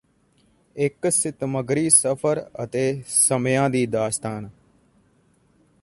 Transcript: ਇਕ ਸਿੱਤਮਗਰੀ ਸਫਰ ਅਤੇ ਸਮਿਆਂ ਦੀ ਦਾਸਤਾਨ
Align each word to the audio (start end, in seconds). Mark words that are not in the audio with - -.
ਇਕ 0.75 1.09
ਸਿੱਤਮਗਰੀ 1.09 1.89
ਸਫਰ 1.89 2.45
ਅਤੇ 2.63 3.03
ਸਮਿਆਂ 3.07 3.69
ਦੀ 3.69 3.85
ਦਾਸਤਾਨ 3.85 4.49